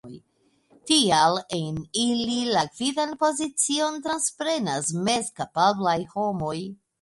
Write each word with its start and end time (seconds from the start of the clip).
Tial 0.91 1.35
en 1.57 1.75
ili 2.03 2.37
la 2.55 2.63
gvidan 2.79 3.13
pozicion 3.25 4.01
transprenas 4.07 4.91
mezkapablaj 5.11 5.97
homoj. 6.17 6.57